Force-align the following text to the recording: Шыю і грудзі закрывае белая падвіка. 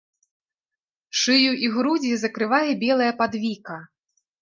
Шыю 1.25 1.53
і 1.67 1.71
грудзі 1.77 2.11
закрывае 2.25 2.71
белая 2.83 3.11
падвіка. 3.25 3.83